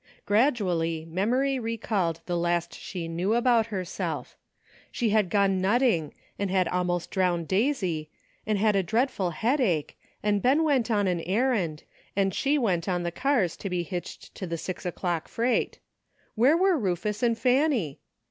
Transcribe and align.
Gradually 0.25 1.05
memory 1.07 1.59
recalled 1.59 2.21
the 2.25 2.35
last 2.35 2.73
she 2.73 3.07
knew 3.07 3.35
about 3.35 3.67
herself. 3.67 4.35
She 4.91 5.11
had 5.11 5.29
gone 5.29 5.61
nutting 5.61 6.15
and 6.39 6.49
had 6.49 6.67
almost 6.67 7.11
drowned 7.11 7.47
Daisy, 7.47 8.09
and 8.43 8.57
had 8.57 8.75
a 8.75 8.81
dreadful 8.81 9.29
head 9.29 9.61
ache, 9.61 9.95
and 10.23 10.41
Ben 10.41 10.63
went 10.63 10.89
on 10.89 11.05
an 11.07 11.19
errand, 11.21 11.83
and 12.15 12.33
she 12.33 12.57
went 12.57 12.89
on 12.89 13.03
the 13.03 13.11
cars 13.11 13.55
to 13.57 13.69
be 13.69 13.83
hitched 13.83 14.33
to 14.33 14.47
thn 14.47 14.59
six 14.59 14.87
o'clock 14.87 15.27
freight. 15.27 15.77
Where 16.33 16.57
were 16.57 16.79
Rufus 16.79 17.21
and 17.21 17.37
Fanny? 17.37 17.99